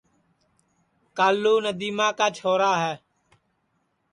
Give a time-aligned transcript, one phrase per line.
[1.17, 2.93] کالو ندیما کا چھورا ہے